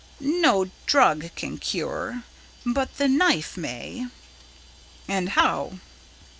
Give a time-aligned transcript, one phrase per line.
[0.19, 2.23] "No drug can cure,
[2.65, 4.07] but the knife may."
[5.07, 5.73] "And how?"